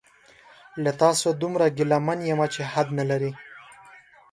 [0.83, 3.31] له تاسو دومره ګیله من یمه چې حد نلري